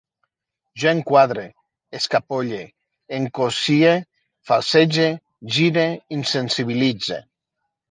Jo 0.83 0.87
enquadre, 0.91 1.43
escapolle, 1.99 2.61
encossie, 3.19 3.93
falsege, 4.51 5.07
gire, 5.59 5.87
insensibilitze 6.19 7.23